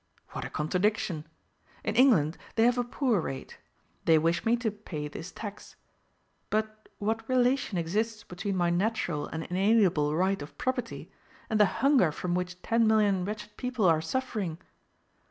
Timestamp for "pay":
4.71-5.07